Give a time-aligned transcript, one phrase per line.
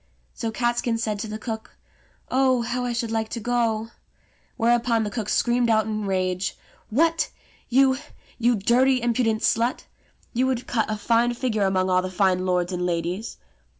[0.33, 1.77] So Catskin said to the cook,
[2.31, 3.89] "Oh, how I should like to go!"
[4.57, 6.57] Whereupon the cook screamed out in a rage,
[6.89, 7.29] "What,
[7.69, 7.97] you,
[8.39, 9.81] you dirty, impudent slut!
[10.33, 13.37] You would cut a fine figure among all the fine lords and ladies."